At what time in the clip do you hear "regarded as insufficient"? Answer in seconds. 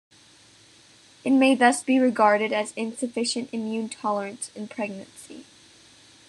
1.99-3.49